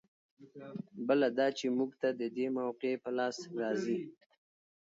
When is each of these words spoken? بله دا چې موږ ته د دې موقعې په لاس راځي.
بله 1.07 1.27
دا 1.37 1.47
چې 1.57 1.65
موږ 1.77 1.91
ته 2.01 2.09
د 2.21 2.23
دې 2.37 2.47
موقعې 2.57 2.95
په 3.03 3.09
لاس 3.17 3.37
راځي. 3.61 3.99